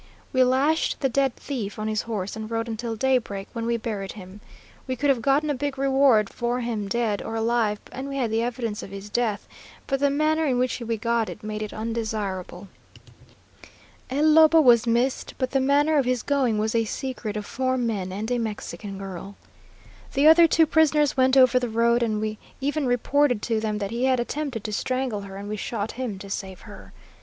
[0.33, 4.13] "We lashed the dead thief on his horse and rode until daybreak, when we buried
[4.13, 4.41] him.
[4.87, 8.31] We could have gotten a big reward for him dead or alive, and we had
[8.31, 9.47] the evidence of his death,
[9.85, 12.67] but the manner in which we got it made it undesirable.
[14.09, 17.77] El Lobo was missed, but the manner of his going was a secret of four
[17.77, 19.35] men and a Mexican girl.
[20.15, 23.91] The other two prisoners went over the road, and we even reported to them that
[23.91, 26.91] he had attempted to strangle her, and we shot him to save her.